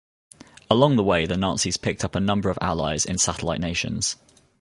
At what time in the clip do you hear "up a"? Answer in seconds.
2.03-2.19